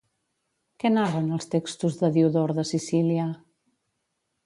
[0.83, 3.31] Què narren els textos de Diodor de Sicília?